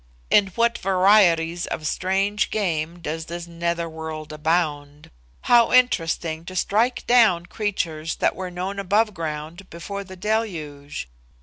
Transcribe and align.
In 0.31 0.47
what 0.57 0.79
varieties 0.79 1.67
of 1.67 1.85
strange 1.85 2.49
game 2.49 3.01
does 3.01 3.25
this 3.27 3.45
nether 3.45 3.87
world 3.87 4.33
abound? 4.33 5.11
How 5.41 5.71
interesting 5.71 6.43
to 6.45 6.55
strike 6.55 7.05
down 7.05 7.45
creatures 7.45 8.15
that 8.15 8.35
were 8.35 8.49
known 8.49 8.79
above 8.79 9.13
ground 9.13 9.69
before 9.69 10.03
the 10.03 10.15
Deluge! 10.15 11.07